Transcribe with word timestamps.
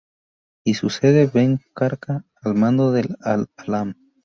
Y 0.63 0.73
sucede 0.73 1.21
a 1.25 1.25
Ben 1.27 1.59
Barka 1.75 2.25
al 2.41 2.55
mando 2.55 2.91
del 2.91 3.15
"Al 3.19 3.51
Alam. 3.55 3.93